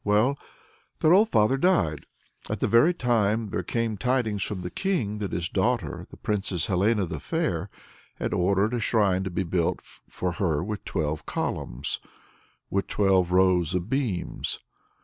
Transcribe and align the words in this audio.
Well, 0.03 0.35
their 0.99 1.13
old 1.13 1.29
father 1.29 1.57
died. 1.57 2.07
At 2.49 2.59
that 2.59 2.67
very 2.69 2.91
time 2.91 3.51
there 3.51 3.61
came 3.61 3.97
tidings 3.97 4.41
from 4.41 4.61
the 4.61 4.71
King, 4.71 5.19
that 5.19 5.31
his 5.31 5.47
daughter, 5.47 6.07
the 6.09 6.17
Princess 6.17 6.65
Helena 6.65 7.05
the 7.05 7.19
Fair, 7.19 7.69
had 8.15 8.33
ordered 8.33 8.73
a 8.73 8.79
shrine 8.79 9.23
to 9.25 9.29
be 9.29 9.43
built 9.43 9.79
for 9.83 10.31
her 10.31 10.63
with 10.63 10.83
twelve 10.85 11.27
columns, 11.27 11.99
with 12.71 12.87
twelve 12.87 13.31
rows 13.31 13.75
of 13.75 13.91
beams. 13.91 14.57